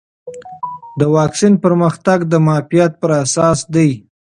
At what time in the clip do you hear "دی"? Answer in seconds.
3.73-3.89